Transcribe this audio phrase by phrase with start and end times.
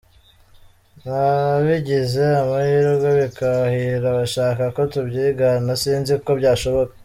[1.03, 6.93] N’abgize amahirwe bikabahira bashaka ko tubyigana sinzi ko byashoboka.”